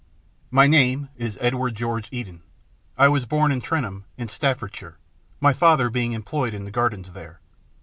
My 0.49 0.65
name 0.65 1.09
is 1.15 1.37
Edward 1.39 1.75
George 1.75 2.09
Eden. 2.11 2.41
I 2.97 3.07
was 3.07 3.27
born 3.27 3.51
at 3.51 3.61
Trentham, 3.61 4.05
in 4.17 4.29
Staffordshire, 4.29 4.97
my 5.39 5.53
father 5.53 5.91
being 5.91 6.13
employed 6.13 6.55
in 6.55 6.65
the 6.65 6.71
gardens 6.71 7.11
there. 7.11 7.39